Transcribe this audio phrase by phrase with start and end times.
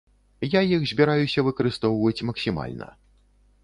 [0.53, 2.95] Я іх збіраюся выкарыстоўваць максімальна.